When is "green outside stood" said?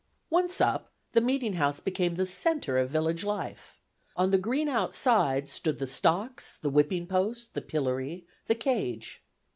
4.39-5.77